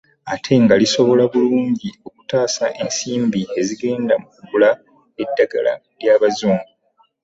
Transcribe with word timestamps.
Ate 0.33 0.53
nga 0.63 0.75
lisobola 0.81 1.23
bulungi 1.31 1.89
okutaasa 2.07 2.65
ensimbi 2.83 3.41
ezigenda 3.59 4.13
mu 4.21 4.27
kugula 4.33 4.69
eddagala 5.23 5.73
ly'abazungu 5.99 6.67